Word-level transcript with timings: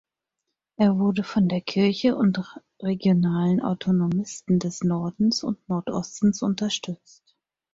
Er 0.77 0.97
wurde 0.97 1.23
von 1.23 1.47
der 1.47 1.61
Kirche 1.61 2.15
und 2.15 2.39
regionalen 2.81 3.61
Autonomisten 3.61 4.57
des 4.57 4.83
Nordens 4.83 5.43
und 5.43 5.69
Nordostens 5.69 6.41
unterstützt. 6.41 7.35